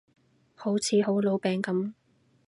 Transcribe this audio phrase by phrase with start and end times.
[0.55, 1.93] 好似好老餅噉